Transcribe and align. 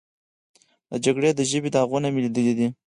د 0.89 0.91
جګړې 1.05 1.31
د 1.35 1.41
ژبې 1.51 1.69
داغونه 1.75 2.07
مې 2.13 2.19
لیدلي 2.25 2.53
دي. 2.59 2.67